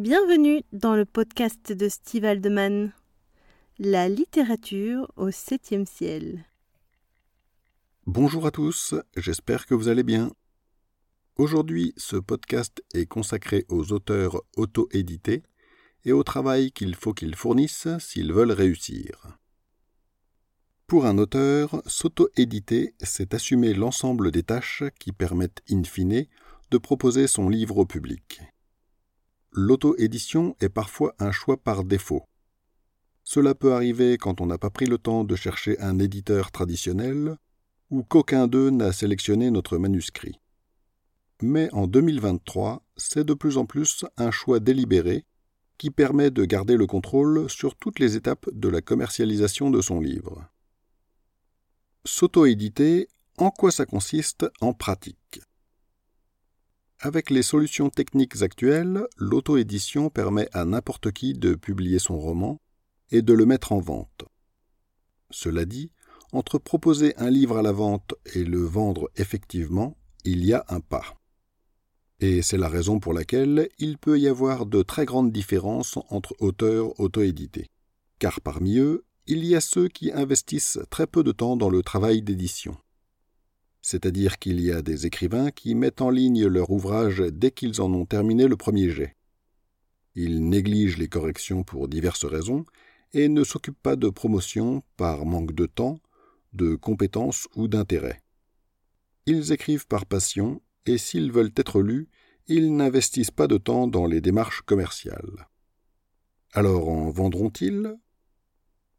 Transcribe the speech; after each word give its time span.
Bienvenue 0.00 0.62
dans 0.72 0.96
le 0.96 1.04
podcast 1.04 1.74
de 1.74 1.86
Steve 1.90 2.24
Aldeman, 2.24 2.94
La 3.78 4.08
littérature 4.08 5.12
au 5.16 5.30
septième 5.30 5.84
ciel. 5.84 6.46
Bonjour 8.06 8.46
à 8.46 8.50
tous, 8.50 8.94
j'espère 9.18 9.66
que 9.66 9.74
vous 9.74 9.88
allez 9.88 10.02
bien. 10.02 10.32
Aujourd'hui, 11.36 11.92
ce 11.98 12.16
podcast 12.16 12.82
est 12.94 13.04
consacré 13.04 13.66
aux 13.68 13.92
auteurs 13.92 14.40
auto-édités 14.56 15.42
et 16.06 16.12
au 16.12 16.22
travail 16.22 16.72
qu'il 16.72 16.94
faut 16.94 17.12
qu'ils 17.12 17.36
fournissent 17.36 17.88
s'ils 17.98 18.32
veulent 18.32 18.52
réussir. 18.52 19.36
Pour 20.86 21.04
un 21.04 21.18
auteur, 21.18 21.82
s'auto-éditer, 21.84 22.94
c'est 23.02 23.34
assumer 23.34 23.74
l'ensemble 23.74 24.30
des 24.30 24.44
tâches 24.44 24.82
qui 24.98 25.12
permettent 25.12 25.60
in 25.70 25.84
fine 25.84 26.24
de 26.70 26.78
proposer 26.78 27.26
son 27.26 27.50
livre 27.50 27.76
au 27.76 27.84
public. 27.84 28.40
L'auto-édition 29.52 30.54
est 30.60 30.68
parfois 30.68 31.14
un 31.18 31.32
choix 31.32 31.56
par 31.56 31.84
défaut. 31.84 32.22
Cela 33.24 33.54
peut 33.54 33.74
arriver 33.74 34.16
quand 34.16 34.40
on 34.40 34.46
n'a 34.46 34.58
pas 34.58 34.70
pris 34.70 34.86
le 34.86 34.98
temps 34.98 35.24
de 35.24 35.36
chercher 35.36 35.78
un 35.80 35.98
éditeur 35.98 36.50
traditionnel 36.52 37.36
ou 37.90 38.04
qu'aucun 38.04 38.46
d'eux 38.46 38.70
n'a 38.70 38.92
sélectionné 38.92 39.50
notre 39.50 39.76
manuscrit. 39.78 40.38
Mais 41.42 41.68
en 41.72 41.86
2023, 41.86 42.84
c'est 42.96 43.24
de 43.24 43.34
plus 43.34 43.56
en 43.56 43.66
plus 43.66 44.04
un 44.16 44.30
choix 44.30 44.60
délibéré 44.60 45.24
qui 45.78 45.90
permet 45.90 46.30
de 46.30 46.44
garder 46.44 46.76
le 46.76 46.86
contrôle 46.86 47.48
sur 47.48 47.74
toutes 47.74 47.98
les 47.98 48.14
étapes 48.14 48.48
de 48.52 48.68
la 48.68 48.82
commercialisation 48.82 49.70
de 49.70 49.80
son 49.80 50.00
livre. 50.00 50.46
S'auto-éditer, 52.04 53.08
en 53.38 53.50
quoi 53.50 53.72
ça 53.72 53.86
consiste 53.86 54.46
en 54.60 54.74
pratique? 54.74 55.40
Avec 57.00 57.30
les 57.30 57.42
solutions 57.42 57.88
techniques 57.88 58.42
actuelles, 58.42 59.06
l'auto-édition 59.16 60.10
permet 60.10 60.48
à 60.52 60.64
n'importe 60.64 61.12
qui 61.12 61.32
de 61.32 61.54
publier 61.54 61.98
son 61.98 62.18
roman 62.18 62.60
et 63.10 63.22
de 63.22 63.32
le 63.32 63.46
mettre 63.46 63.72
en 63.72 63.80
vente. 63.80 64.24
Cela 65.30 65.64
dit, 65.64 65.92
entre 66.32 66.58
proposer 66.58 67.16
un 67.16 67.30
livre 67.30 67.56
à 67.56 67.62
la 67.62 67.72
vente 67.72 68.14
et 68.34 68.44
le 68.44 68.60
vendre 68.60 69.10
effectivement, 69.16 69.96
il 70.24 70.44
y 70.44 70.52
a 70.52 70.64
un 70.68 70.80
pas. 70.80 71.16
Et 72.20 72.42
c'est 72.42 72.58
la 72.58 72.68
raison 72.68 73.00
pour 73.00 73.14
laquelle 73.14 73.70
il 73.78 73.96
peut 73.96 74.20
y 74.20 74.28
avoir 74.28 74.66
de 74.66 74.82
très 74.82 75.06
grandes 75.06 75.32
différences 75.32 75.98
entre 76.10 76.34
auteurs 76.38 77.00
auto-édités. 77.00 77.68
Car 78.18 78.42
parmi 78.42 78.76
eux, 78.78 79.04
il 79.26 79.44
y 79.46 79.56
a 79.56 79.62
ceux 79.62 79.88
qui 79.88 80.12
investissent 80.12 80.78
très 80.90 81.06
peu 81.06 81.24
de 81.24 81.32
temps 81.32 81.56
dans 81.56 81.70
le 81.70 81.82
travail 81.82 82.20
d'édition 82.20 82.76
c'est-à-dire 83.90 84.38
qu'il 84.38 84.60
y 84.60 84.70
a 84.70 84.82
des 84.82 85.06
écrivains 85.06 85.50
qui 85.50 85.74
mettent 85.74 86.00
en 86.00 86.10
ligne 86.10 86.46
leur 86.46 86.70
ouvrage 86.70 87.18
dès 87.18 87.50
qu'ils 87.50 87.80
en 87.80 87.92
ont 87.92 88.06
terminé 88.06 88.46
le 88.46 88.56
premier 88.56 88.88
jet. 88.88 89.16
Ils 90.14 90.48
négligent 90.48 90.96
les 90.96 91.08
corrections 91.08 91.64
pour 91.64 91.88
diverses 91.88 92.24
raisons 92.24 92.64
et 93.12 93.28
ne 93.28 93.42
s'occupent 93.42 93.82
pas 93.82 93.96
de 93.96 94.08
promotion 94.08 94.84
par 94.96 95.26
manque 95.26 95.56
de 95.56 95.66
temps, 95.66 95.98
de 96.52 96.76
compétences 96.76 97.48
ou 97.56 97.66
d'intérêt. 97.66 98.22
Ils 99.26 99.50
écrivent 99.50 99.88
par 99.88 100.06
passion 100.06 100.62
et 100.86 100.96
s'ils 100.96 101.32
veulent 101.32 101.52
être 101.56 101.82
lus, 101.82 102.08
ils 102.46 102.76
n'investissent 102.76 103.32
pas 103.32 103.48
de 103.48 103.58
temps 103.58 103.88
dans 103.88 104.06
les 104.06 104.20
démarches 104.20 104.62
commerciales. 104.62 105.48
Alors 106.52 106.88
en 106.88 107.10
vendront-ils? 107.10 107.96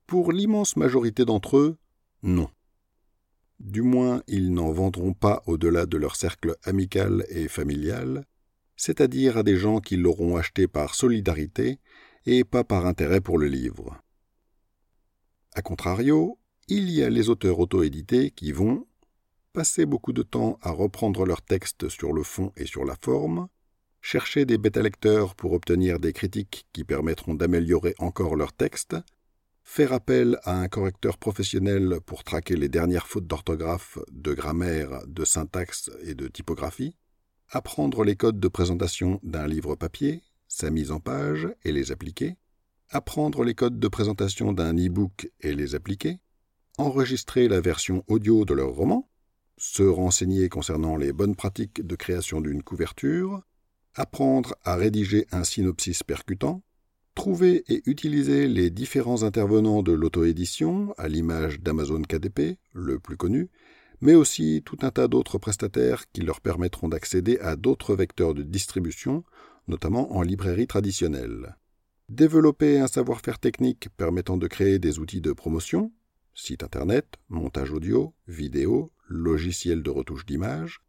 Pour 0.06 0.34
l'immense 0.34 0.76
majorité 0.76 1.24
d'entre 1.24 1.56
eux, 1.56 1.78
non. 2.24 2.50
Du 3.64 3.84
moins, 3.84 4.24
ils 4.28 4.52
n'en 4.52 4.72
vendront 4.72 5.14
pas 5.14 5.44
au-delà 5.46 5.86
de 5.86 5.96
leur 5.96 6.16
cercle 6.16 6.56
amical 6.64 7.24
et 7.30 7.48
familial, 7.48 8.26
c'est-à-dire 8.76 9.38
à 9.38 9.44
des 9.44 9.56
gens 9.56 9.80
qui 9.80 9.98
l'auront 9.98 10.36
acheté 10.36 10.68
par 10.68 10.96
solidarité 10.96 11.80
et 12.26 12.44
pas 12.44 12.64
par 12.64 12.88
intérêt 12.88 13.22
pour 13.22 13.38
le 13.38 13.48
livre. 13.48 14.02
A 15.54 15.62
contrario, 15.62 16.40
il 16.70 16.90
y 16.90 17.04
a 17.04 17.10
les 17.12 17.30
auteurs 17.30 17.60
auto-édités 17.60 18.32
qui 18.32 18.52
vont 18.52 18.88
passer 19.54 19.86
beaucoup 19.86 20.14
de 20.14 20.24
temps 20.24 20.58
à 20.62 20.72
reprendre 20.72 21.26
leurs 21.26 21.44
textes 21.44 21.88
sur 21.88 22.14
le 22.14 22.24
fond 22.24 22.52
et 22.58 22.66
sur 22.66 22.84
la 22.84 22.96
forme, 22.96 23.48
chercher 24.02 24.46
des 24.46 24.58
bêta-lecteurs 24.58 25.36
pour 25.36 25.54
obtenir 25.54 26.00
des 26.00 26.14
critiques 26.14 26.66
qui 26.74 26.84
permettront 26.84 27.36
d'améliorer 27.36 27.94
encore 28.00 28.36
leur 28.36 28.54
texte, 28.54 28.96
faire 29.74 29.94
appel 29.94 30.38
à 30.44 30.60
un 30.60 30.68
correcteur 30.68 31.18
professionnel 31.18 32.00
pour 32.06 32.26
traquer 32.26 32.58
les 32.58 32.68
dernières 32.68 33.08
fautes 33.08 33.26
d'orthographe, 33.26 34.00
de 34.12 34.34
grammaire, 34.34 35.00
de 35.08 35.24
syntaxe 35.24 35.90
et 36.04 36.14
de 36.14 36.28
typographie, 36.28 36.98
apprendre 37.50 38.04
les 38.04 38.18
codes 38.18 38.42
de 38.42 38.50
présentation 38.50 39.22
d'un 39.24 39.48
livre 39.48 39.76
papier, 39.76 40.24
sa 40.50 40.72
mise 40.72 40.92
en 40.92 41.00
page 41.00 41.48
et 41.64 41.72
les 41.72 41.94
appliquer, 41.94 42.36
apprendre 42.90 43.46
les 43.46 43.56
codes 43.56 43.80
de 43.80 43.88
présentation 43.88 44.52
d'un 44.52 44.76
e-book 44.76 45.32
et 45.40 45.54
les 45.54 45.74
appliquer, 45.74 46.20
enregistrer 46.78 47.48
la 47.48 47.62
version 47.62 48.04
audio 48.08 48.44
de 48.44 48.54
leur 48.54 48.72
roman, 48.72 49.10
se 49.56 49.84
renseigner 49.84 50.50
concernant 50.50 50.98
les 50.98 51.14
bonnes 51.14 51.38
pratiques 51.38 51.88
de 51.88 51.96
création 51.96 52.42
d'une 52.42 52.62
couverture, 52.62 53.42
apprendre 53.96 54.54
à 54.66 54.76
rédiger 54.76 55.28
un 55.32 55.46
synopsis 55.46 56.04
percutant, 56.04 56.62
Trouver 57.22 57.64
et 57.68 57.84
utiliser 57.86 58.48
les 58.48 58.72
différents 58.72 59.22
intervenants 59.22 59.84
de 59.84 59.92
l'auto-édition, 59.92 60.92
à 60.98 61.08
l'image 61.08 61.60
d'Amazon 61.60 62.02
KDP, 62.02 62.58
le 62.74 62.98
plus 62.98 63.16
connu, 63.16 63.52
mais 64.02 64.16
aussi 64.16 64.64
tout 64.66 64.80
un 64.82 64.90
tas 64.90 65.08
d'autres 65.08 65.38
prestataires 65.38 66.10
qui 66.12 66.22
leur 66.22 66.42
permettront 66.42 66.90
d'accéder 66.90 67.38
à 67.38 67.56
d'autres 67.56 67.94
vecteurs 67.94 68.34
de 68.34 68.42
distribution, 68.42 69.24
notamment 69.68 70.16
en 70.18 70.24
librairie 70.24 70.66
traditionnelle. 70.66 71.58
Développer 72.10 72.80
un 72.80 72.88
savoir-faire 72.88 73.38
technique 73.38 73.90
permettant 73.98 74.38
de 74.38 74.48
créer 74.48 74.80
des 74.80 74.98
outils 74.98 75.22
de 75.22 75.32
promotion, 75.32 75.92
site 76.34 76.64
internet, 76.64 77.06
montage 77.30 77.72
audio, 77.72 78.16
vidéo, 78.28 78.90
logiciel 79.08 79.84
de 79.84 79.92
retouche 79.92 80.26
d'image, 80.26 80.82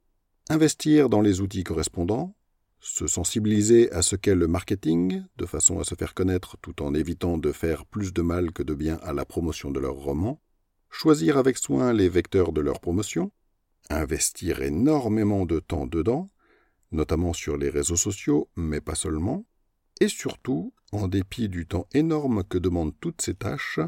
investir 0.49 1.11
dans 1.11 1.21
les 1.21 1.43
outils 1.43 1.63
correspondants, 1.63 2.35
se 2.83 3.07
sensibiliser 3.07 3.93
à 3.93 4.03
ce 4.03 4.17
qu'est 4.17 4.35
le 4.35 4.49
marketing, 4.49 5.23
de 5.37 5.47
façon 5.47 5.79
à 5.79 5.85
se 5.85 5.95
faire 5.95 6.15
connaître 6.15 6.57
tout 6.61 6.83
en 6.83 6.95
évitant 6.95 7.39
de 7.39 7.53
faire 7.53 7.87
plus 7.87 8.13
de 8.13 8.23
mal 8.23 8.51
que 8.51 8.65
de 8.65 8.75
bien 8.75 8.99
à 9.05 9.13
la 9.13 9.25
promotion 9.25 9.71
de 9.71 9.79
leur 9.79 9.95
roman, 9.95 10.43
choisir 10.91 11.39
avec 11.39 11.59
soin 11.59 11.93
les 11.93 12.09
vecteurs 12.09 12.53
de 12.53 12.61
leur 12.61 12.81
promotion, 12.81 13.31
investir 13.89 14.63
énormément 14.63 15.47
de 15.47 15.61
temps 15.61 15.87
dedans, 15.87 16.29
notamment 16.91 17.33
sur 17.33 17.57
les 17.57 17.71
réseaux 17.71 17.97
sociaux, 17.97 18.49
mais 18.57 18.81
pas 18.81 18.97
seulement, 18.97 19.47
et 20.01 20.09
surtout, 20.09 20.75
en 20.91 21.07
dépit 21.07 21.49
du 21.49 21.67
temps 21.67 21.87
énorme 21.95 22.43
que 22.43 22.59
demandent 22.59 22.99
toutes 23.01 23.23
ces 23.23 23.35
tâches, 23.35 23.79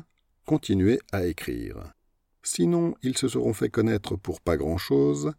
continuer 0.46 1.00
à 1.10 1.26
écrire. 1.26 1.92
Sinon, 2.44 2.94
ils 3.02 3.18
se 3.18 3.26
seront 3.26 3.54
fait 3.54 3.70
connaître 3.70 4.14
pour 4.14 4.40
pas 4.40 4.56
grand-chose, 4.56 5.32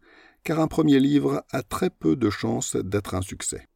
car 0.46 0.60
un 0.60 0.68
premier 0.68 1.00
livre 1.00 1.44
a 1.50 1.64
très 1.64 1.90
peu 1.90 2.14
de 2.14 2.30
chances 2.30 2.76
d'être 2.76 3.16
un 3.16 3.20
succès. 3.20 3.66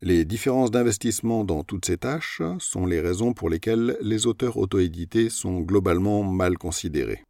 Les 0.00 0.24
différences 0.24 0.70
d'investissement 0.70 1.44
dans 1.44 1.64
toutes 1.64 1.84
ces 1.84 1.98
tâches 1.98 2.40
sont 2.60 2.86
les 2.86 2.98
raisons 2.98 3.34
pour 3.34 3.50
lesquelles 3.50 3.98
les 4.00 4.26
auteurs 4.26 4.56
auto-édités 4.56 5.28
sont 5.28 5.60
globalement 5.60 6.22
mal 6.22 6.56
considérés. 6.56 7.22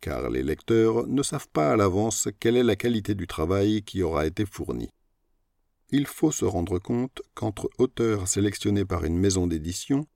Car 0.00 0.30
les 0.30 0.44
lecteurs 0.44 1.08
ne 1.08 1.24
savent 1.24 1.48
pas 1.52 1.72
à 1.72 1.76
l'avance 1.76 2.28
quelle 2.38 2.56
est 2.56 2.62
la 2.62 2.76
qualité 2.76 3.16
du 3.16 3.26
travail 3.26 3.82
qui 3.82 4.04
aura 4.04 4.24
été 4.24 4.46
fourni. 4.46 4.88
Il 5.90 6.06
faut 6.06 6.30
se 6.30 6.44
rendre 6.44 6.78
compte 6.78 7.20
qu'entre 7.34 7.68
auteurs 7.78 8.28
sélectionnés 8.28 8.84
par 8.84 9.04
une 9.04 9.18
maison 9.18 9.48
d'édition, 9.48 10.06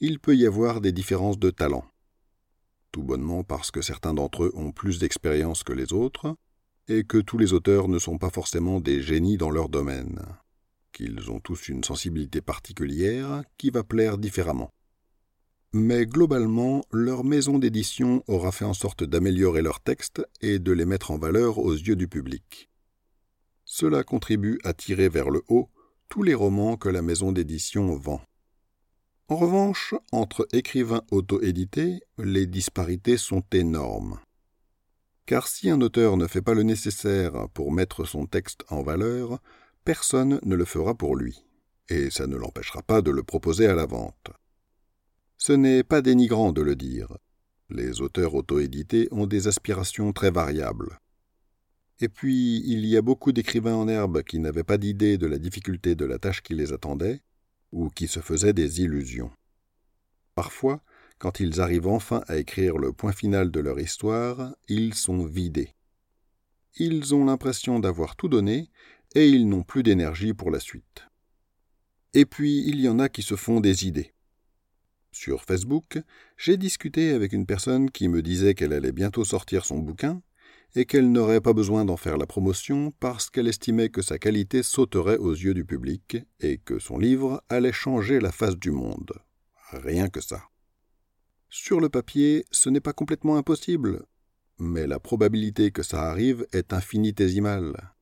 il 0.00 0.18
peut 0.18 0.34
y 0.34 0.44
avoir 0.44 0.80
des 0.80 0.90
différences 0.90 1.38
de 1.38 1.50
talent 1.50 1.84
tout 2.92 3.02
bonnement 3.02 3.42
parce 3.42 3.70
que 3.70 3.82
certains 3.82 4.14
d'entre 4.14 4.44
eux 4.44 4.52
ont 4.54 4.70
plus 4.70 4.98
d'expérience 4.98 5.64
que 5.64 5.72
les 5.72 5.92
autres, 5.92 6.36
et 6.88 7.04
que 7.04 7.18
tous 7.18 7.38
les 7.38 7.52
auteurs 7.52 7.88
ne 7.88 7.98
sont 7.98 8.18
pas 8.18 8.30
forcément 8.30 8.80
des 8.80 9.02
génies 9.02 9.36
dans 9.36 9.50
leur 9.50 9.68
domaine, 9.68 10.20
qu'ils 10.92 11.30
ont 11.30 11.40
tous 11.40 11.68
une 11.68 11.84
sensibilité 11.84 12.40
particulière 12.40 13.42
qui 13.56 13.70
va 13.70 13.82
plaire 13.82 14.18
différemment. 14.18 14.70
Mais 15.72 16.04
globalement, 16.04 16.84
leur 16.92 17.24
maison 17.24 17.58
d'édition 17.58 18.22
aura 18.26 18.52
fait 18.52 18.66
en 18.66 18.74
sorte 18.74 19.04
d'améliorer 19.04 19.62
leurs 19.62 19.80
textes 19.80 20.22
et 20.42 20.58
de 20.58 20.72
les 20.72 20.84
mettre 20.84 21.10
en 21.10 21.18
valeur 21.18 21.58
aux 21.58 21.72
yeux 21.72 21.96
du 21.96 22.08
public. 22.08 22.68
Cela 23.64 24.04
contribue 24.04 24.58
à 24.64 24.74
tirer 24.74 25.08
vers 25.08 25.30
le 25.30 25.42
haut 25.48 25.70
tous 26.10 26.22
les 26.22 26.34
romans 26.34 26.76
que 26.76 26.90
la 26.90 27.00
maison 27.00 27.32
d'édition 27.32 27.96
vend. 27.96 28.20
En 29.32 29.36
revanche, 29.36 29.94
entre 30.12 30.46
écrivains 30.52 31.04
auto-édités, 31.10 32.02
les 32.18 32.44
disparités 32.44 33.16
sont 33.16 33.42
énormes. 33.50 34.20
Car 35.24 35.48
si 35.48 35.70
un 35.70 35.80
auteur 35.80 36.18
ne 36.18 36.26
fait 36.26 36.42
pas 36.42 36.52
le 36.52 36.64
nécessaire 36.64 37.48
pour 37.54 37.72
mettre 37.72 38.04
son 38.04 38.26
texte 38.26 38.62
en 38.68 38.82
valeur, 38.82 39.40
personne 39.86 40.38
ne 40.44 40.54
le 40.54 40.66
fera 40.66 40.94
pour 40.94 41.16
lui, 41.16 41.46
et 41.88 42.10
ça 42.10 42.26
ne 42.26 42.36
l'empêchera 42.36 42.82
pas 42.82 43.00
de 43.00 43.10
le 43.10 43.22
proposer 43.22 43.66
à 43.66 43.74
la 43.74 43.86
vente. 43.86 44.32
Ce 45.38 45.54
n'est 45.54 45.82
pas 45.82 46.02
dénigrant 46.02 46.52
de 46.52 46.60
le 46.60 46.76
dire. 46.76 47.16
Les 47.70 48.02
auteurs 48.02 48.34
auto-édités 48.34 49.08
ont 49.12 49.26
des 49.26 49.48
aspirations 49.48 50.12
très 50.12 50.30
variables. 50.30 50.98
Et 52.00 52.10
puis, 52.10 52.62
il 52.66 52.84
y 52.84 52.98
a 52.98 53.02
beaucoup 53.02 53.32
d'écrivains 53.32 53.76
en 53.76 53.88
herbe 53.88 54.24
qui 54.24 54.40
n'avaient 54.40 54.62
pas 54.62 54.76
d'idée 54.76 55.16
de 55.16 55.26
la 55.26 55.38
difficulté 55.38 55.94
de 55.94 56.04
la 56.04 56.18
tâche 56.18 56.42
qui 56.42 56.52
les 56.52 56.74
attendait, 56.74 57.22
ou 57.72 57.88
qui 57.88 58.06
se 58.06 58.20
faisaient 58.20 58.52
des 58.52 58.82
illusions. 58.82 59.30
Parfois, 60.34 60.82
quand 61.18 61.40
ils 61.40 61.60
arrivent 61.60 61.88
enfin 61.88 62.22
à 62.26 62.36
écrire 62.36 62.78
le 62.78 62.92
point 62.92 63.12
final 63.12 63.50
de 63.50 63.60
leur 63.60 63.78
histoire, 63.80 64.54
ils 64.68 64.94
sont 64.94 65.24
vidés. 65.24 65.74
Ils 66.76 67.14
ont 67.14 67.24
l'impression 67.24 67.80
d'avoir 67.80 68.16
tout 68.16 68.28
donné, 68.28 68.70
et 69.14 69.28
ils 69.28 69.48
n'ont 69.48 69.62
plus 69.62 69.82
d'énergie 69.82 70.32
pour 70.32 70.50
la 70.50 70.60
suite. 70.60 71.06
Et 72.14 72.24
puis, 72.24 72.64
il 72.66 72.80
y 72.80 72.88
en 72.88 72.98
a 72.98 73.08
qui 73.08 73.22
se 73.22 73.36
font 73.36 73.60
des 73.60 73.86
idées. 73.86 74.12
Sur 75.12 75.42
Facebook, 75.42 75.98
j'ai 76.38 76.56
discuté 76.56 77.12
avec 77.12 77.32
une 77.32 77.46
personne 77.46 77.90
qui 77.90 78.08
me 78.08 78.22
disait 78.22 78.54
qu'elle 78.54 78.72
allait 78.72 78.92
bientôt 78.92 79.24
sortir 79.24 79.64
son 79.64 79.78
bouquin 79.78 80.22
et 80.74 80.86
qu'elle 80.86 81.12
n'aurait 81.12 81.40
pas 81.40 81.52
besoin 81.52 81.84
d'en 81.84 81.96
faire 81.96 82.16
la 82.16 82.26
promotion 82.26 82.92
parce 82.98 83.30
qu'elle 83.30 83.48
estimait 83.48 83.90
que 83.90 84.02
sa 84.02 84.18
qualité 84.18 84.62
sauterait 84.62 85.18
aux 85.18 85.32
yeux 85.32 85.54
du 85.54 85.64
public 85.64 86.16
et 86.40 86.58
que 86.58 86.78
son 86.78 86.98
livre 86.98 87.44
allait 87.48 87.72
changer 87.72 88.20
la 88.20 88.32
face 88.32 88.56
du 88.56 88.70
monde. 88.70 89.12
Rien 89.72 90.08
que 90.08 90.20
ça. 90.20 90.42
Sur 91.50 91.80
le 91.80 91.88
papier, 91.88 92.46
ce 92.50 92.70
n'est 92.70 92.80
pas 92.80 92.94
complètement 92.94 93.36
impossible, 93.36 94.06
mais 94.58 94.86
la 94.86 94.98
probabilité 94.98 95.70
que 95.70 95.82
ça 95.82 96.04
arrive 96.04 96.46
est 96.52 96.72
infinitésimale. 96.72 97.94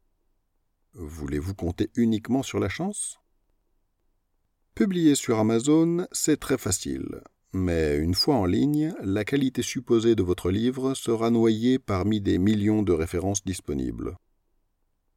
Voulez-vous 0.95 1.55
compter 1.55 1.91
uniquement 1.97 2.43
sur 2.43 2.61
la 2.61 2.69
chance? 2.69 3.19
Publier 4.75 5.15
sur 5.15 5.39
Amazon, 5.39 6.07
c'est 6.13 6.39
très 6.39 6.59
facile. 6.59 7.23
Mais 7.53 7.99
une 7.99 8.15
fois 8.15 8.37
en 8.37 8.45
ligne, 8.45 8.95
la 9.03 9.25
qualité 9.25 9.63
supposée 9.63 10.15
de 10.15 10.23
votre 10.23 10.51
livre 10.51 10.95
sera 10.95 11.31
noyée 11.31 11.81
parmi 11.81 12.21
des 12.21 12.39
millions 12.39 12.83
de 12.83 12.93
références 12.93 13.45
disponibles. 13.45 14.17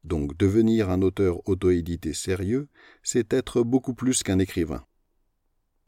Donc 0.02 0.36
devenir 0.36 0.90
un 0.90 1.00
auteur 1.02 1.48
auto-édité 1.48 2.12
sérieux, 2.12 2.68
c'est 3.02 3.32
être 3.32 3.62
beaucoup 3.62 3.94
plus 3.94 4.22
qu'un 4.22 4.40
écrivain. 4.40 4.84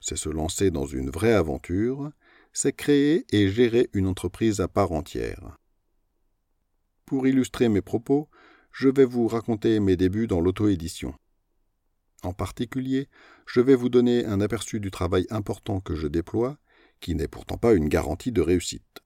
C'est 0.01 0.17
se 0.17 0.29
lancer 0.29 0.71
dans 0.71 0.87
une 0.87 1.11
vraie 1.11 1.35
aventure, 1.35 2.11
c'est 2.53 2.73
créer 2.73 3.27
et 3.31 3.49
gérer 3.49 3.91
une 3.93 4.07
entreprise 4.07 4.61
à 4.61 4.69
part 4.69 4.93
entière. 4.93 5.59
Pour 7.07 7.27
illustrer 7.27 7.69
mes 7.69 7.83
propos, 7.83 8.29
je 8.73 8.89
vais 8.89 9.05
vous 9.05 9.27
raconter 9.27 9.81
mes 9.81 9.97
débuts 9.97 10.27
dans 10.27 10.41
l'auto-édition. 10.41 11.15
En 12.23 12.33
particulier, 12.33 13.09
je 13.47 13.61
vais 13.61 13.75
vous 13.75 13.89
donner 13.89 14.25
un 14.25 14.41
aperçu 14.41 14.81
du 14.81 14.91
travail 14.91 15.27
important 15.31 15.81
que 15.81 15.95
je 15.95 16.07
déploie, 16.07 16.59
qui 17.01 17.15
n'est 17.15 17.29
pourtant 17.29 17.59
pas 17.59 17.75
une 17.75 17.89
garantie 17.89 18.33
de 18.33 18.41
réussite. 18.41 19.03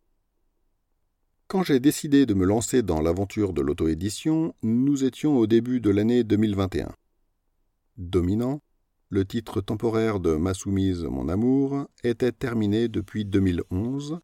Quand 1.48 1.64
j'ai 1.64 1.80
décidé 1.80 2.26
de 2.26 2.34
me 2.34 2.46
lancer 2.46 2.82
dans 2.82 3.00
l'aventure 3.00 3.52
de 3.52 3.60
l'auto-édition, 3.60 4.54
nous 4.62 5.04
étions 5.04 5.36
au 5.36 5.48
début 5.48 5.80
de 5.80 5.90
l'année 5.90 6.22
2021. 6.22 6.94
Dominant, 7.96 8.62
le 9.08 9.24
titre 9.24 9.60
temporaire 9.60 10.20
de 10.20 10.36
Ma 10.36 10.54
soumise, 10.54 11.02
mon 11.02 11.28
amour, 11.28 11.88
était 12.04 12.30
terminé 12.30 12.86
depuis 12.86 13.24
2011, 13.24 14.20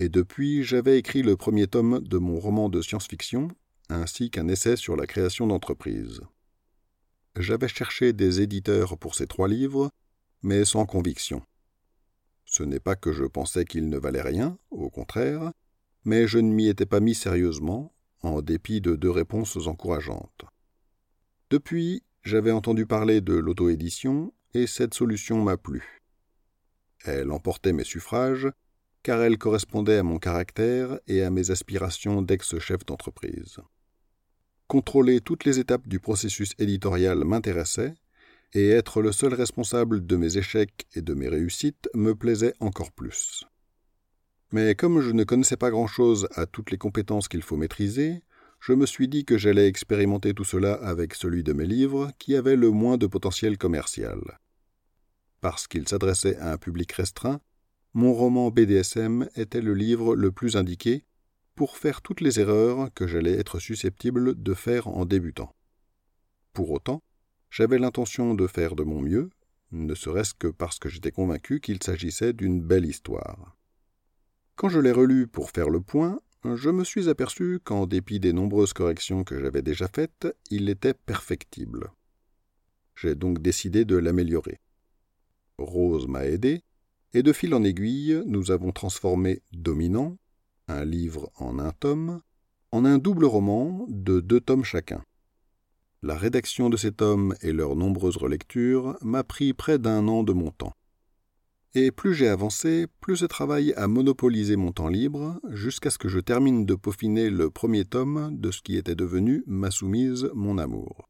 et 0.00 0.10
depuis 0.10 0.62
j'avais 0.62 0.98
écrit 0.98 1.22
le 1.22 1.36
premier 1.36 1.66
tome 1.66 2.00
de 2.00 2.18
mon 2.18 2.38
roman 2.38 2.68
de 2.68 2.82
science-fiction, 2.82 3.48
ainsi 3.88 4.30
qu'un 4.30 4.48
essai 4.48 4.76
sur 4.76 4.94
la 4.94 5.06
création 5.06 5.46
d'entreprise 5.46 6.20
j'avais 7.38 7.68
cherché 7.68 8.12
des 8.12 8.40
éditeurs 8.40 8.98
pour 8.98 9.14
ces 9.14 9.26
trois 9.26 9.48
livres, 9.48 9.90
mais 10.42 10.64
sans 10.64 10.86
conviction. 10.86 11.42
Ce 12.44 12.62
n'est 12.62 12.80
pas 12.80 12.96
que 12.96 13.12
je 13.12 13.24
pensais 13.24 13.64
qu'ils 13.64 13.88
ne 13.88 13.98
valaient 13.98 14.22
rien, 14.22 14.58
au 14.70 14.90
contraire, 14.90 15.52
mais 16.04 16.26
je 16.26 16.38
ne 16.38 16.52
m'y 16.52 16.68
étais 16.68 16.86
pas 16.86 17.00
mis 17.00 17.14
sérieusement, 17.14 17.92
en 18.22 18.42
dépit 18.42 18.80
de 18.80 18.96
deux 18.96 19.10
réponses 19.10 19.66
encourageantes. 19.66 20.44
Depuis, 21.50 22.02
j'avais 22.22 22.50
entendu 22.50 22.86
parler 22.86 23.20
de 23.20 23.34
l'auto-édition, 23.34 24.32
et 24.54 24.66
cette 24.66 24.94
solution 24.94 25.42
m'a 25.42 25.56
plu. 25.56 26.02
Elle 27.04 27.30
emportait 27.30 27.72
mes 27.72 27.84
suffrages, 27.84 28.48
car 29.02 29.22
elle 29.22 29.38
correspondait 29.38 29.98
à 29.98 30.02
mon 30.02 30.18
caractère 30.18 30.98
et 31.06 31.22
à 31.22 31.30
mes 31.30 31.50
aspirations 31.50 32.22
d'ex-chef 32.22 32.84
d'entreprise. 32.84 33.60
Contrôler 34.68 35.22
toutes 35.22 35.44
les 35.44 35.58
étapes 35.58 35.88
du 35.88 35.98
processus 35.98 36.52
éditorial 36.58 37.24
m'intéressait, 37.24 37.94
et 38.52 38.68
être 38.68 39.00
le 39.00 39.12
seul 39.12 39.32
responsable 39.32 40.06
de 40.06 40.16
mes 40.16 40.36
échecs 40.36 40.86
et 40.94 41.00
de 41.00 41.14
mes 41.14 41.28
réussites 41.28 41.88
me 41.94 42.14
plaisait 42.14 42.54
encore 42.60 42.92
plus. 42.92 43.44
Mais 44.52 44.74
comme 44.74 45.00
je 45.00 45.10
ne 45.10 45.24
connaissais 45.24 45.56
pas 45.56 45.70
grand-chose 45.70 46.28
à 46.34 46.44
toutes 46.44 46.70
les 46.70 46.78
compétences 46.78 47.28
qu'il 47.28 47.42
faut 47.42 47.56
maîtriser, 47.56 48.22
je 48.60 48.74
me 48.74 48.84
suis 48.84 49.08
dit 49.08 49.24
que 49.24 49.38
j'allais 49.38 49.68
expérimenter 49.68 50.34
tout 50.34 50.44
cela 50.44 50.74
avec 50.74 51.14
celui 51.14 51.42
de 51.42 51.54
mes 51.54 51.66
livres 51.66 52.10
qui 52.18 52.36
avait 52.36 52.56
le 52.56 52.70
moins 52.70 52.98
de 52.98 53.06
potentiel 53.06 53.56
commercial. 53.56 54.20
Parce 55.40 55.66
qu'il 55.66 55.88
s'adressait 55.88 56.36
à 56.36 56.52
un 56.52 56.58
public 56.58 56.92
restreint, 56.92 57.40
mon 57.94 58.12
roman 58.12 58.50
BDSM 58.50 59.28
était 59.34 59.62
le 59.62 59.72
livre 59.74 60.14
le 60.14 60.30
plus 60.30 60.56
indiqué 60.56 61.04
pour 61.58 61.76
faire 61.76 62.02
toutes 62.02 62.20
les 62.20 62.38
erreurs 62.38 62.94
que 62.94 63.08
j'allais 63.08 63.32
être 63.32 63.58
susceptible 63.58 64.40
de 64.40 64.54
faire 64.54 64.86
en 64.86 65.04
débutant. 65.04 65.56
Pour 66.52 66.70
autant, 66.70 67.02
j'avais 67.50 67.80
l'intention 67.80 68.36
de 68.36 68.46
faire 68.46 68.76
de 68.76 68.84
mon 68.84 69.02
mieux, 69.02 69.28
ne 69.72 69.92
serait-ce 69.96 70.34
que 70.34 70.46
parce 70.46 70.78
que 70.78 70.88
j'étais 70.88 71.10
convaincu 71.10 71.58
qu'il 71.58 71.82
s'agissait 71.82 72.32
d'une 72.32 72.60
belle 72.60 72.86
histoire. 72.86 73.56
Quand 74.54 74.68
je 74.68 74.78
l'ai 74.78 74.92
relu 74.92 75.26
pour 75.26 75.50
faire 75.50 75.68
le 75.68 75.80
point, 75.80 76.20
je 76.44 76.70
me 76.70 76.84
suis 76.84 77.08
aperçu 77.08 77.58
qu'en 77.64 77.86
dépit 77.86 78.20
des 78.20 78.32
nombreuses 78.32 78.72
corrections 78.72 79.24
que 79.24 79.40
j'avais 79.40 79.62
déjà 79.62 79.88
faites, 79.88 80.28
il 80.52 80.68
était 80.68 80.94
perfectible. 80.94 81.90
J'ai 82.94 83.16
donc 83.16 83.42
décidé 83.42 83.84
de 83.84 83.96
l'améliorer. 83.96 84.60
Rose 85.58 86.06
m'a 86.06 86.24
aidé, 86.24 86.62
et 87.14 87.24
de 87.24 87.32
fil 87.32 87.52
en 87.52 87.64
aiguille, 87.64 88.22
nous 88.26 88.52
avons 88.52 88.70
transformé 88.70 89.42
Dominant 89.50 90.18
un 90.68 90.84
livre 90.84 91.30
en 91.36 91.58
un 91.58 91.72
tome, 91.72 92.20
en 92.70 92.84
un 92.84 92.98
double 92.98 93.24
roman 93.24 93.86
de 93.88 94.20
deux 94.20 94.40
tomes 94.40 94.64
chacun. 94.64 95.02
La 96.02 96.14
rédaction 96.14 96.70
de 96.70 96.76
ces 96.76 96.92
tomes 96.92 97.34
et 97.42 97.52
leurs 97.52 97.74
nombreuses 97.74 98.18
relectures 98.18 98.96
m'a 99.02 99.24
pris 99.24 99.52
près 99.52 99.78
d'un 99.78 100.06
an 100.06 100.22
de 100.22 100.32
mon 100.32 100.50
temps. 100.50 100.74
Et 101.74 101.90
plus 101.90 102.14
j'ai 102.14 102.28
avancé, 102.28 102.86
plus 103.00 103.16
ce 103.16 103.24
travail 103.24 103.74
a 103.76 103.88
monopolisé 103.88 104.56
mon 104.56 104.72
temps 104.72 104.88
libre, 104.88 105.40
jusqu'à 105.50 105.90
ce 105.90 105.98
que 105.98 106.08
je 106.08 106.20
termine 106.20 106.64
de 106.64 106.74
peaufiner 106.74 107.30
le 107.30 107.50
premier 107.50 107.84
tome 107.84 108.38
de 108.38 108.50
ce 108.50 108.62
qui 108.62 108.76
était 108.76 108.94
devenu 108.94 109.42
Ma 109.46 109.70
soumise, 109.70 110.30
mon 110.34 110.56
amour. 110.56 111.08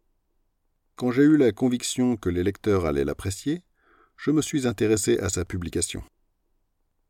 Quand 0.97 1.13
j'ai 1.13 1.23
eu 1.23 1.37
la 1.37 1.53
conviction 1.53 2.17
que 2.17 2.29
les 2.29 2.43
lecteurs 2.43 2.87
allaient 2.87 3.05
l'apprécier, 3.05 3.63
je 4.17 4.31
me 4.33 4.43
suis 4.43 4.67
intéressé 4.67 5.19
à 5.19 5.29
sa 5.29 5.45
publication. 5.45 6.03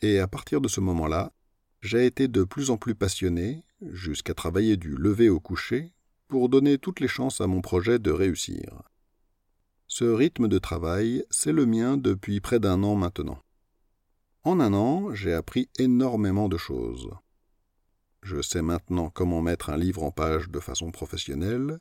Et 0.02 0.18
à 0.18 0.28
partir 0.28 0.60
de 0.60 0.68
ce 0.68 0.80
moment-là, 0.80 1.32
j'ai 1.80 2.06
été 2.06 2.28
de 2.28 2.44
plus 2.44 2.70
en 2.70 2.76
plus 2.76 2.94
passionné, 2.94 3.64
jusqu'à 3.92 4.34
travailler 4.34 4.76
du 4.76 4.96
lever 4.96 5.28
au 5.28 5.40
coucher, 5.40 5.92
pour 6.26 6.48
donner 6.48 6.78
toutes 6.78 7.00
les 7.00 7.08
chances 7.08 7.40
à 7.40 7.46
mon 7.46 7.60
projet 7.60 7.98
de 7.98 8.10
réussir. 8.10 8.82
Ce 9.86 10.04
rythme 10.04 10.48
de 10.48 10.58
travail, 10.58 11.24
c'est 11.30 11.52
le 11.52 11.64
mien 11.64 11.96
depuis 11.96 12.40
près 12.40 12.60
d'un 12.60 12.82
an 12.82 12.94
maintenant. 12.94 13.42
En 14.44 14.60
un 14.60 14.74
an, 14.74 15.14
j'ai 15.14 15.32
appris 15.32 15.70
énormément 15.78 16.48
de 16.48 16.56
choses. 16.56 17.10
Je 18.22 18.42
sais 18.42 18.62
maintenant 18.62 19.08
comment 19.10 19.40
mettre 19.40 19.70
un 19.70 19.76
livre 19.76 20.02
en 20.02 20.10
page 20.10 20.50
de 20.50 20.60
façon 20.60 20.90
professionnelle. 20.90 21.78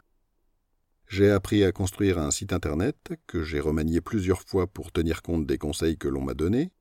J'ai 1.07 1.29
appris 1.29 1.63
à 1.63 1.71
construire 1.71 2.19
un 2.19 2.31
site 2.31 2.53
internet 2.53 3.13
que 3.27 3.43
j'ai 3.43 3.59
remanié 3.59 4.01
plusieurs 4.01 4.41
fois 4.41 4.67
pour 4.67 4.91
tenir 4.91 5.21
compte 5.21 5.45
des 5.45 5.57
conseils 5.57 5.97
que 5.97 6.07
l'on 6.07 6.21
m'a 6.21 6.33
donnés. 6.33 6.71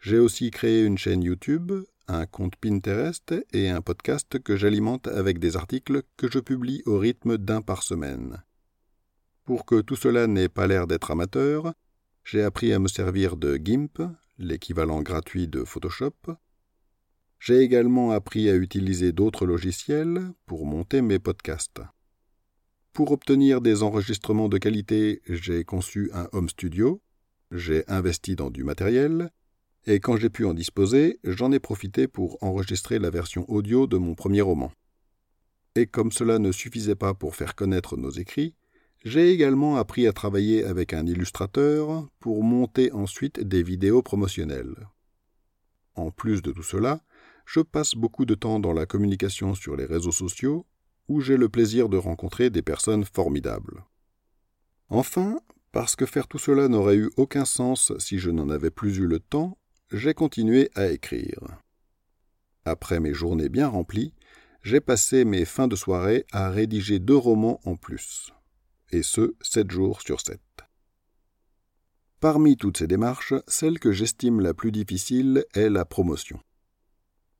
J'ai 0.00 0.18
aussi 0.18 0.50
créé 0.50 0.84
une 0.84 0.98
chaîne 0.98 1.22
YouTube 1.22 1.72
un 2.08 2.26
compte 2.26 2.56
Pinterest 2.56 3.34
et 3.52 3.68
un 3.68 3.80
podcast 3.80 4.38
que 4.38 4.56
j'alimente 4.56 5.08
avec 5.08 5.38
des 5.38 5.56
articles 5.56 6.02
que 6.16 6.30
je 6.30 6.38
publie 6.38 6.82
au 6.86 6.98
rythme 6.98 7.38
d'un 7.38 7.62
par 7.62 7.82
semaine. 7.82 8.42
Pour 9.44 9.66
que 9.66 9.80
tout 9.80 9.96
cela 9.96 10.26
n'ait 10.26 10.48
pas 10.48 10.66
l'air 10.66 10.86
d'être 10.86 11.10
amateur, 11.10 11.74
j'ai 12.24 12.42
appris 12.42 12.72
à 12.72 12.78
me 12.78 12.88
servir 12.88 13.36
de 13.36 13.56
GIMP, 13.56 14.02
l'équivalent 14.38 15.02
gratuit 15.02 15.48
de 15.48 15.64
Photoshop. 15.64 16.14
J'ai 17.40 17.58
également 17.58 18.12
appris 18.12 18.48
à 18.48 18.54
utiliser 18.54 19.12
d'autres 19.12 19.46
logiciels 19.46 20.32
pour 20.46 20.64
monter 20.64 21.02
mes 21.02 21.18
podcasts. 21.18 21.80
Pour 22.92 23.10
obtenir 23.10 23.60
des 23.60 23.82
enregistrements 23.82 24.48
de 24.48 24.58
qualité, 24.58 25.22
j'ai 25.26 25.64
conçu 25.64 26.10
un 26.12 26.28
home 26.32 26.48
studio, 26.48 27.02
j'ai 27.50 27.84
investi 27.88 28.36
dans 28.36 28.50
du 28.50 28.64
matériel, 28.64 29.30
et 29.86 29.98
quand 29.98 30.16
j'ai 30.16 30.30
pu 30.30 30.44
en 30.44 30.54
disposer, 30.54 31.18
j'en 31.24 31.52
ai 31.52 31.58
profité 31.58 32.06
pour 32.06 32.38
enregistrer 32.42 32.98
la 32.98 33.10
version 33.10 33.44
audio 33.50 33.86
de 33.86 33.96
mon 33.96 34.14
premier 34.14 34.40
roman. 34.40 34.72
Et 35.74 35.86
comme 35.86 36.12
cela 36.12 36.38
ne 36.38 36.52
suffisait 36.52 36.94
pas 36.94 37.14
pour 37.14 37.34
faire 37.34 37.54
connaître 37.54 37.96
nos 37.96 38.10
écrits, 38.10 38.54
j'ai 39.04 39.30
également 39.30 39.76
appris 39.76 40.06
à 40.06 40.12
travailler 40.12 40.64
avec 40.64 40.92
un 40.92 41.06
illustrateur 41.06 42.06
pour 42.20 42.44
monter 42.44 42.92
ensuite 42.92 43.40
des 43.40 43.62
vidéos 43.62 44.02
promotionnelles. 44.02 44.88
En 45.94 46.10
plus 46.10 46.42
de 46.42 46.52
tout 46.52 46.62
cela, 46.62 47.00
je 47.44 47.60
passe 47.60 47.94
beaucoup 47.94 48.24
de 48.24 48.34
temps 48.34 48.60
dans 48.60 48.72
la 48.72 48.86
communication 48.86 49.54
sur 49.54 49.76
les 49.76 49.84
réseaux 49.84 50.12
sociaux, 50.12 50.66
où 51.08 51.20
j'ai 51.20 51.36
le 51.36 51.48
plaisir 51.48 51.88
de 51.88 51.96
rencontrer 51.96 52.48
des 52.48 52.62
personnes 52.62 53.04
formidables. 53.04 53.84
Enfin, 54.88 55.40
parce 55.72 55.96
que 55.96 56.06
faire 56.06 56.28
tout 56.28 56.38
cela 56.38 56.68
n'aurait 56.68 56.96
eu 56.96 57.10
aucun 57.16 57.44
sens 57.44 57.92
si 57.98 58.18
je 58.18 58.30
n'en 58.30 58.50
avais 58.50 58.70
plus 58.70 58.98
eu 58.98 59.06
le 59.06 59.18
temps, 59.18 59.58
j'ai 59.92 60.14
continué 60.14 60.70
à 60.74 60.86
écrire. 60.88 61.40
Après 62.64 63.00
mes 63.00 63.12
journées 63.12 63.48
bien 63.48 63.68
remplies, 63.68 64.14
j'ai 64.62 64.80
passé 64.80 65.24
mes 65.24 65.44
fins 65.44 65.68
de 65.68 65.76
soirée 65.76 66.24
à 66.32 66.50
rédiger 66.50 66.98
deux 66.98 67.16
romans 67.16 67.60
en 67.64 67.76
plus, 67.76 68.32
et 68.90 69.02
ce, 69.02 69.34
sept 69.40 69.70
jours 69.70 70.00
sur 70.00 70.20
sept. 70.20 70.40
Parmi 72.20 72.56
toutes 72.56 72.78
ces 72.78 72.86
démarches, 72.86 73.34
celle 73.48 73.80
que 73.80 73.90
j'estime 73.90 74.40
la 74.40 74.54
plus 74.54 74.70
difficile 74.70 75.44
est 75.54 75.68
la 75.68 75.84
promotion. 75.84 76.40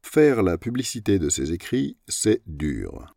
Faire 0.02 0.42
la 0.42 0.58
publicité 0.58 1.20
de 1.20 1.28
ses 1.28 1.52
écrits, 1.52 1.96
c'est 2.08 2.42
dur. 2.46 3.14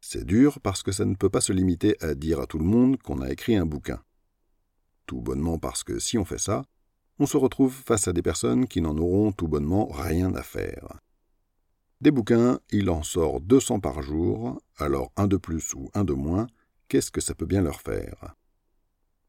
C'est 0.00 0.24
dur 0.24 0.60
parce 0.60 0.84
que 0.84 0.92
ça 0.92 1.04
ne 1.04 1.16
peut 1.16 1.28
pas 1.28 1.40
se 1.40 1.52
limiter 1.52 1.96
à 2.00 2.14
dire 2.14 2.40
à 2.40 2.46
tout 2.46 2.58
le 2.58 2.64
monde 2.64 2.96
qu'on 2.98 3.20
a 3.20 3.30
écrit 3.30 3.56
un 3.56 3.66
bouquin. 3.66 4.00
Tout 5.06 5.20
bonnement 5.20 5.58
parce 5.58 5.82
que 5.82 5.98
si 5.98 6.16
on 6.16 6.24
fait 6.24 6.38
ça, 6.38 6.64
on 7.20 7.26
se 7.26 7.36
retrouve 7.36 7.74
face 7.74 8.08
à 8.08 8.14
des 8.14 8.22
personnes 8.22 8.66
qui 8.66 8.80
n'en 8.80 8.96
auront 8.96 9.30
tout 9.30 9.46
bonnement 9.46 9.86
rien 9.86 10.34
à 10.34 10.42
faire. 10.42 10.98
Des 12.00 12.10
bouquins, 12.10 12.60
il 12.70 12.88
en 12.88 13.02
sort 13.02 13.42
200 13.42 13.80
par 13.80 14.00
jour, 14.00 14.58
alors 14.78 15.12
un 15.16 15.26
de 15.26 15.36
plus 15.36 15.74
ou 15.74 15.90
un 15.92 16.02
de 16.02 16.14
moins, 16.14 16.46
qu'est-ce 16.88 17.10
que 17.10 17.20
ça 17.20 17.34
peut 17.34 17.44
bien 17.44 17.60
leur 17.60 17.82
faire? 17.82 18.34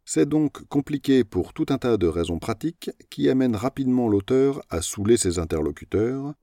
C'est 0.05 0.27
donc 0.27 0.65
compliqué 0.69 1.25
pour 1.25 1.53
tout 1.53 1.65
un 1.67 1.77
tas 1.77 1.98
de 1.98 2.07
raisons 2.07 2.39
pratiques 2.39 2.91
qui 3.10 3.29
amènent 3.29 3.57
rapidement 3.57 4.07
l'auteur 4.07 4.62
à 4.69 4.81
saouler 4.81 5.17
ses 5.17 5.38
interlocuteurs, 5.38 6.33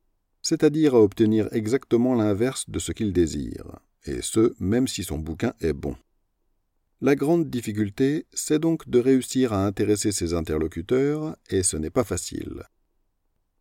c'est-à-dire 0.43 0.95
à 0.95 1.01
obtenir 1.01 1.49
exactement 1.53 2.15
l'inverse 2.15 2.69
de 2.69 2.79
ce 2.79 2.93
qu'il 2.93 3.15
désire, 3.15 3.79
et 4.05 4.21
ce, 4.21 4.55
même 4.61 4.87
si 4.87 5.03
son 5.03 5.19
bouquin 5.19 5.55
est 5.61 5.73
bon. 5.73 5.97
La 7.01 7.15
grande 7.15 7.49
difficulté, 7.49 8.27
c'est 8.33 8.59
donc 8.59 8.89
de 8.89 8.99
réussir 8.99 9.53
à 9.53 9.65
intéresser 9.65 10.11
ses 10.11 10.35
interlocuteurs, 10.35 11.37
et 11.49 11.63
ce 11.63 11.77
n'est 11.77 11.91
pas 11.91 12.03
facile. 12.03 12.65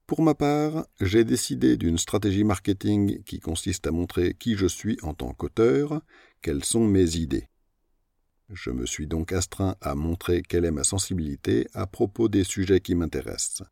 Pour 0.08 0.24
ma 0.24 0.34
part, 0.34 0.88
j'ai 1.02 1.24
décidé 1.24 1.78
d'une 1.78 2.00
stratégie 2.00 2.44
marketing 2.44 3.22
qui 3.26 3.40
consiste 3.40 3.86
à 3.86 3.92
montrer 3.92 4.34
qui 4.34 4.56
je 4.56 4.66
suis 4.66 4.98
en 5.04 5.14
tant 5.14 5.34
qu'auteur, 5.34 6.02
quelles 6.42 6.64
sont 6.64 6.88
mes 6.88 7.18
idées. 7.18 7.48
Je 8.50 8.72
me 8.72 8.88
suis 8.88 9.06
donc 9.06 9.32
astreint 9.34 9.76
à 9.82 9.94
montrer 9.94 10.42
quelle 10.42 10.66
est 10.66 10.72
ma 10.72 10.84
sensibilité 10.84 11.68
à 11.74 11.86
propos 11.86 12.30
des 12.30 12.44
sujets 12.44 12.80
qui 12.80 12.96
m'intéressent. 12.96 13.68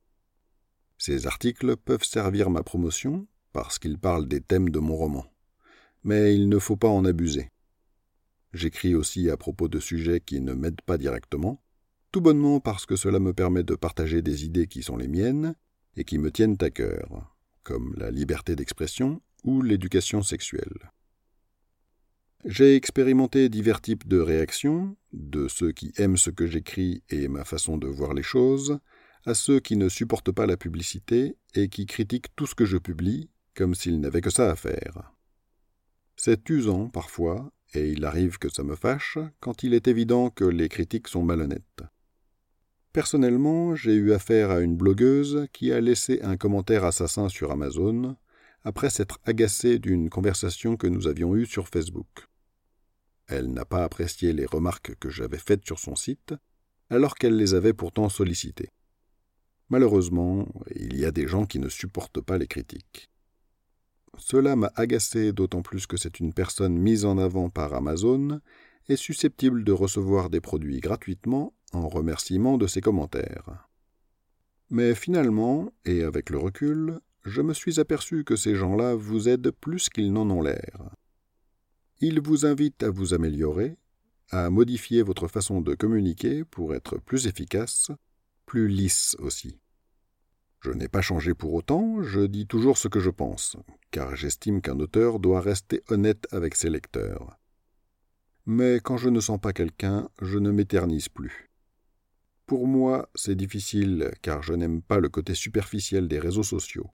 Ces 1.00 1.26
articles 1.26 1.76
peuvent 1.76 2.04
servir 2.04 2.52
ma 2.52 2.62
promotion 2.62 3.26
parce 3.52 3.80
qu'ils 3.80 3.98
parlent 3.98 4.28
des 4.28 4.42
thèmes 4.42 4.70
de 4.70 4.80
mon 4.80 4.96
roman. 4.96 5.26
Mais 6.04 6.36
il 6.36 6.50
ne 6.50 6.60
faut 6.60 6.78
pas 6.78 6.90
en 6.90 7.04
abuser. 7.04 7.50
J'écris 8.56 8.96
aussi 8.96 9.30
à 9.30 9.36
propos 9.36 9.68
de 9.68 9.82
sujets 9.82 10.22
qui 10.22 10.40
ne 10.40 10.54
m'aident 10.54 10.80
pas 10.80 10.98
directement, 10.98 11.62
tout 12.14 12.22
bonnement 12.22 12.62
parce 12.62 12.86
que 12.86 12.96
cela 12.96 13.20
me 13.20 13.34
permet 13.34 13.64
de 13.64 13.76
partager 13.76 14.22
des 14.22 14.46
idées 14.46 14.68
qui 14.68 14.82
sont 14.82 14.96
les 14.96 15.10
miennes 15.10 15.56
et 15.98 16.06
qui 16.06 16.18
me 16.18 16.32
tiennent 16.32 16.56
à 16.62 16.70
cœur, 16.70 17.36
comme 17.64 17.94
la 17.98 18.12
liberté 18.12 18.56
d'expression 18.56 19.22
ou 19.44 19.62
l'éducation 19.62 20.24
sexuelle. 20.24 20.90
J'ai 22.46 22.78
expérimenté 22.78 23.50
divers 23.50 23.82
types 23.82 24.08
de 24.08 24.20
réactions, 24.20 24.96
de 25.12 25.50
ceux 25.50 25.74
qui 25.74 25.92
aiment 25.98 26.16
ce 26.16 26.30
que 26.30 26.48
j'écris 26.48 27.04
et 27.10 27.28
ma 27.28 27.44
façon 27.44 27.76
de 27.78 27.88
voir 27.88 28.14
les 28.14 28.24
choses, 28.24 28.80
à 29.26 29.34
ceux 29.34 29.60
qui 29.60 29.76
ne 29.76 29.90
supportent 29.90 30.32
pas 30.32 30.46
la 30.46 30.56
publicité 30.56 31.36
et 31.56 31.68
qui 31.68 31.86
critiquent 31.88 32.34
tout 32.38 32.48
ce 32.48 32.56
que 32.56 32.64
je 32.64 32.78
publie, 32.78 33.30
comme 33.54 33.76
s'ils 33.76 34.00
n'avaient 34.00 34.22
que 34.22 34.30
ça 34.30 34.50
à 34.50 34.56
faire. 34.56 35.12
C'est 36.16 36.50
usant 36.50 36.88
parfois, 36.88 37.52
et 37.74 37.90
il 37.90 38.06
arrive 38.06 38.38
que 38.38 38.50
ça 38.50 38.64
me 38.64 38.76
fâche, 38.76 39.18
quand 39.40 39.64
il 39.64 39.74
est 39.74 39.88
évident 39.88 40.30
que 40.30 40.46
les 40.46 40.70
critiques 40.70 41.08
sont 41.08 41.24
malhonnêtes. 41.24 41.84
Personnellement, 42.94 43.76
j'ai 43.76 43.94
eu 43.94 44.14
affaire 44.14 44.52
à 44.52 44.62
une 44.62 44.78
blogueuse 44.78 45.48
qui 45.52 45.74
a 45.74 45.82
laissé 45.82 46.22
un 46.22 46.38
commentaire 46.38 46.86
assassin 46.86 47.28
sur 47.28 47.52
Amazon 47.52 48.16
après 48.64 48.90
s'être 48.90 49.20
agacée 49.26 49.80
d'une 49.80 50.10
conversation 50.10 50.78
que 50.78 50.88
nous 50.88 51.08
avions 51.08 51.36
eue 51.36 51.46
sur 51.46 51.68
Facebook. 51.68 52.28
Elle 53.28 53.52
n'a 53.52 53.66
pas 53.66 53.84
apprécié 53.84 54.34
les 54.34 54.46
remarques 54.46 54.96
que 54.96 55.10
j'avais 55.10 55.38
faites 55.38 55.66
sur 55.66 55.80
son 55.80 55.96
site, 55.96 56.34
alors 56.90 57.16
qu'elle 57.16 57.36
les 57.36 57.54
avait 57.54 57.74
pourtant 57.74 58.10
sollicitées. 58.10 58.72
Malheureusement, 59.70 60.48
il 60.76 60.98
y 60.98 61.06
a 61.06 61.12
des 61.12 61.28
gens 61.28 61.46
qui 61.46 61.60
ne 61.60 61.70
supportent 61.70 62.22
pas 62.22 62.38
les 62.38 62.48
critiques. 62.48 63.10
Cela 64.18 64.56
m'a 64.56 64.72
agacé 64.76 65.34
d'autant 65.34 65.62
plus 65.62 65.88
que 65.88 65.98
c'est 65.98 66.20
une 66.20 66.34
personne 66.34 66.78
mise 66.78 67.06
en 67.06 67.18
avant 67.18 67.50
par 67.50 67.74
Amazon 67.74 68.40
et 68.88 68.96
susceptible 68.96 69.64
de 69.64 69.72
recevoir 69.72 70.30
des 70.30 70.42
produits 70.42 70.80
gratuitement 70.80 71.54
en 71.74 71.88
remerciement 71.88 72.58
de 72.58 72.68
ses 72.68 72.82
commentaires. 72.82 73.68
Mais 74.70 74.96
finalement, 74.96 75.72
et 75.86 76.04
avec 76.04 76.30
le 76.30 76.38
recul, 76.38 77.00
je 77.24 77.42
me 77.42 77.54
suis 77.54 77.80
aperçu 77.80 78.24
que 78.24 78.36
ces 78.36 78.56
gens-là 78.56 78.96
vous 78.96 79.28
aident 79.30 79.52
plus 79.52 79.90
qu'ils 79.90 80.14
n'en 80.14 80.30
ont 80.30 80.42
l'air. 80.42 80.92
Ils 82.00 82.22
vous 82.22 82.46
invitent 82.46 82.84
à 82.84 82.90
vous 82.90 83.14
améliorer, 83.14 83.78
à 84.30 84.50
modifier 84.50 85.02
votre 85.02 85.28
façon 85.28 85.62
de 85.62 85.76
communiquer 85.76 86.44
pour 86.44 86.76
être 86.76 86.98
plus 86.98 87.28
efficace, 87.28 87.92
plus 88.46 88.68
lisse 88.68 89.16
aussi. 89.20 89.60
Je 90.66 90.72
n'ai 90.72 90.88
pas 90.88 91.04
changé 91.04 91.36
pour 91.36 91.54
autant, 91.54 92.02
je 92.02 92.22
dis 92.22 92.48
toujours 92.48 92.80
ce 92.80 92.88
que 92.88 93.00
je 93.00 93.12
pense, 93.12 93.56
car 93.92 94.16
j'estime 94.16 94.62
qu'un 94.64 94.80
auteur 94.80 95.20
doit 95.20 95.40
rester 95.40 95.84
honnête 95.90 96.28
avec 96.32 96.56
ses 96.56 96.72
lecteurs. 96.72 97.38
Mais 98.48 98.80
quand 98.84 98.98
je 98.98 99.10
ne 99.10 99.20
sens 99.20 99.40
pas 99.40 99.54
quelqu'un, 99.54 100.10
je 100.24 100.40
ne 100.40 100.50
m'éternise 100.50 101.08
plus. 101.08 101.52
Pour 102.48 102.66
moi, 102.66 103.12
c'est 103.14 103.36
difficile 103.36 104.12
car 104.24 104.42
je 104.42 104.54
n'aime 104.54 104.82
pas 104.82 105.00
le 105.00 105.08
côté 105.08 105.36
superficiel 105.36 106.08
des 106.08 106.18
réseaux 106.18 106.42
sociaux. 106.42 106.90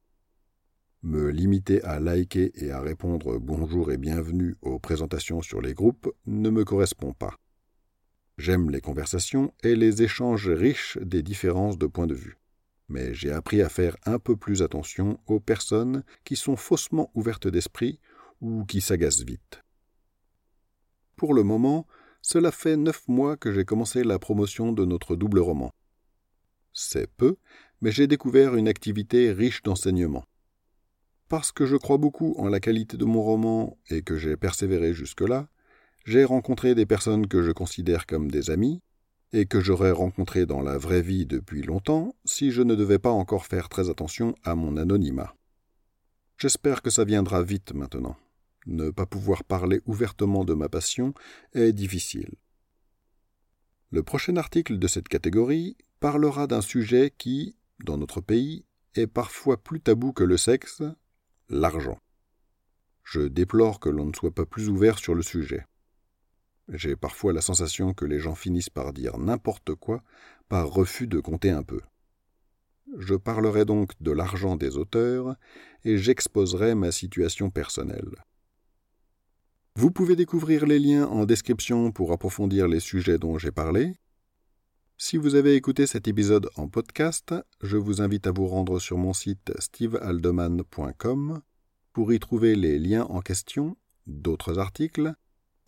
Me 1.02 1.30
limiter 1.30 1.82
à 1.84 2.02
liker 2.02 2.52
et 2.56 2.72
à 2.72 2.82
répondre 2.82 3.40
bonjour 3.40 3.90
et 3.94 3.98
bienvenue 3.98 4.58
aux 4.62 4.80
présentations 4.80 5.42
sur 5.42 5.62
les 5.62 5.74
groupes 5.74 6.14
ne 6.26 6.50
me 6.50 6.66
correspond 6.66 7.14
pas. 7.14 7.38
J'aime 8.38 8.70
les 8.70 8.82
conversations 8.82 9.54
et 9.64 9.78
les 9.78 10.04
échanges 10.04 10.50
riches 10.50 10.98
des 10.98 11.24
différences 11.24 11.78
de 11.78 11.88
points 11.88 12.08
de 12.08 12.16
vue. 12.16 12.41
Mais 12.92 13.14
j'ai 13.14 13.32
appris 13.32 13.62
à 13.62 13.70
faire 13.70 13.96
un 14.06 14.20
peu 14.20 14.36
plus 14.36 14.62
attention 14.62 15.18
aux 15.26 15.40
personnes 15.40 16.04
qui 16.26 16.36
sont 16.36 16.58
faussement 16.58 17.10
ouvertes 17.14 17.48
d'esprit 17.48 18.00
ou 18.42 18.66
qui 18.66 18.82
s'agacent 18.82 19.24
vite. 19.24 19.64
Pour 21.16 21.34
le 21.34 21.44
moment, 21.44 21.88
cela 22.22 22.52
fait 22.52 22.76
neuf 22.76 23.08
mois 23.08 23.38
que 23.38 23.54
j'ai 23.54 23.64
commencé 23.64 24.04
la 24.04 24.20
promotion 24.20 24.74
de 24.74 24.84
notre 24.84 25.16
double 25.16 25.40
roman. 25.40 25.72
C'est 26.74 27.08
peu, 27.08 27.38
mais 27.80 27.94
j'ai 27.94 28.08
découvert 28.08 28.56
une 28.56 28.68
activité 28.68 29.32
riche 29.32 29.64
d'enseignements. 29.64 30.26
Parce 31.30 31.54
que 31.54 31.66
je 31.66 31.78
crois 31.78 31.98
beaucoup 31.98 32.36
en 32.38 32.50
la 32.50 32.60
qualité 32.60 32.98
de 32.98 33.06
mon 33.06 33.22
roman 33.22 33.78
et 33.90 34.02
que 34.02 34.18
j'ai 34.18 34.36
persévéré 34.36 34.94
jusque-là, 34.94 35.48
j'ai 36.04 36.26
rencontré 36.26 36.76
des 36.76 36.86
personnes 36.86 37.28
que 37.28 37.42
je 37.42 37.52
considère 37.52 38.06
comme 38.06 38.30
des 38.30 38.50
amis, 38.50 38.82
et 39.34 39.46
que 39.46 39.62
j'aurais 39.62 39.92
rencontrées 39.92 40.46
dans 40.46 40.62
la 40.62 40.78
vraie 40.78 41.02
vie 41.02 41.26
depuis 41.26 41.62
longtemps 41.62 42.16
si 42.26 42.52
je 42.52 42.62
ne 42.62 42.76
devais 42.76 43.00
pas 43.00 43.12
encore 43.12 43.46
faire 43.46 43.70
très 43.70 43.90
attention 43.90 44.36
à 44.44 44.56
mon 44.56 44.78
anonymat. 44.78 45.36
J'espère 46.38 46.82
que 46.82 46.90
ça 46.90 47.06
viendra 47.06 47.44
vite 47.44 47.74
maintenant. 47.74 48.18
Ne 48.66 48.90
pas 48.90 49.06
pouvoir 49.06 49.44
parler 49.44 49.82
ouvertement 49.86 50.44
de 50.44 50.54
ma 50.54 50.70
passion 50.70 51.14
est 51.54 51.74
difficile. 51.74 52.36
Le 53.92 54.04
prochain 54.04 54.38
article 54.38 54.80
de 54.80 54.88
cette 54.88 55.08
catégorie 55.08 55.78
parlera 56.00 56.48
d'un 56.48 56.62
sujet 56.62 57.14
qui, 57.18 57.58
dans 57.84 57.98
notre 57.98 58.22
pays, 58.22 58.66
est 58.96 59.08
parfois 59.08 59.62
plus 59.62 59.82
tabou 59.82 60.14
que 60.14 60.24
le 60.24 60.38
sexe, 60.38 60.82
l'argent. 61.50 62.00
Je 63.04 63.22
déplore 63.22 63.80
que 63.80 63.90
l'on 63.90 64.06
ne 64.06 64.14
soit 64.14 64.34
pas 64.34 64.46
plus 64.46 64.70
ouvert 64.70 65.00
sur 65.00 65.16
le 65.16 65.24
sujet. 65.24 65.66
J'ai 66.70 66.96
parfois 66.96 67.34
la 67.34 67.42
sensation 67.42 67.94
que 67.94 68.06
les 68.06 68.20
gens 68.20 68.36
finissent 68.36 68.70
par 68.70 68.94
dire 68.94 69.18
n'importe 69.18 69.76
quoi 69.76 70.04
par 70.48 70.70
refus 70.70 71.08
de 71.08 71.20
compter 71.20 71.50
un 71.50 71.64
peu. 71.64 71.82
Je 72.98 73.16
parlerai 73.16 73.66
donc 73.66 73.92
de 74.02 74.12
l'argent 74.12 74.56
des 74.56 74.78
auteurs 74.78 75.36
et 75.84 75.98
j'exposerai 75.98 76.76
ma 76.76 76.92
situation 76.92 77.50
personnelle. 77.50 78.24
Vous 79.76 79.92
pouvez 79.92 80.18
découvrir 80.18 80.66
les 80.66 80.80
liens 80.80 81.08
en 81.08 81.26
description 81.26 81.92
pour 81.92 82.12
approfondir 82.12 82.68
les 82.68 82.82
sujets 82.82 83.18
dont 83.18 83.38
j'ai 83.38 83.52
parlé. 83.52 83.96
Si 84.98 85.18
vous 85.18 85.36
avez 85.36 85.56
écouté 85.56 85.88
cet 85.88 86.08
épisode 86.08 86.50
en 86.58 86.68
podcast, 86.68 87.34
je 87.62 87.78
vous 87.78 88.02
invite 88.02 88.28
à 88.28 88.32
vous 88.32 88.48
rendre 88.48 88.80
sur 88.80 88.98
mon 88.98 89.14
site 89.14 89.52
stevealdeman.com 89.58 91.42
pour 91.94 92.14
y 92.14 92.20
trouver 92.20 92.56
les 92.56 92.78
liens 92.78 93.06
en 93.06 93.22
question, 93.22 93.78
d'autres 94.06 94.60
articles, 94.60 95.16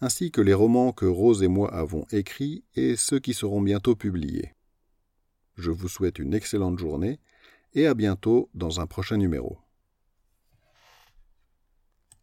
ainsi 0.03 0.31
que 0.31 0.41
les 0.41 0.53
romans 0.53 0.91
que 0.91 1.05
Rose 1.05 1.43
et 1.43 1.47
moi 1.47 1.73
avons 1.73 2.05
écrits 2.11 2.65
et 2.75 2.97
ceux 2.97 3.19
qui 3.19 3.33
seront 3.33 3.61
bientôt 3.61 3.95
publiés. 3.95 4.53
Je 5.55 5.71
vous 5.71 5.87
souhaite 5.87 6.19
une 6.19 6.33
excellente 6.33 6.77
journée 6.77 7.21
et 7.73 7.87
à 7.87 7.93
bientôt 7.93 8.49
dans 8.53 8.81
un 8.81 8.85
prochain 8.85 9.15
numéro. 9.15 9.62